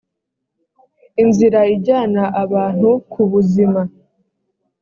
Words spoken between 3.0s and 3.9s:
ku buzima